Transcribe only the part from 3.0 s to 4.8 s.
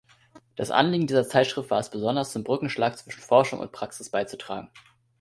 Forschung und Praxis beizutragen.